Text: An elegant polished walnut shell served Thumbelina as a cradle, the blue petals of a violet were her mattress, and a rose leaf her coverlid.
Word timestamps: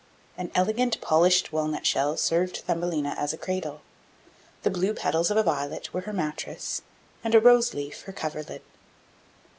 An 0.35 0.49
elegant 0.55 0.99
polished 0.99 1.53
walnut 1.53 1.85
shell 1.85 2.17
served 2.17 2.57
Thumbelina 2.65 3.13
as 3.19 3.33
a 3.33 3.37
cradle, 3.37 3.81
the 4.63 4.71
blue 4.71 4.95
petals 4.95 5.29
of 5.29 5.37
a 5.37 5.43
violet 5.43 5.93
were 5.93 6.01
her 6.01 6.11
mattress, 6.11 6.81
and 7.23 7.35
a 7.35 7.39
rose 7.39 7.75
leaf 7.75 8.01
her 8.05 8.11
coverlid. 8.11 8.63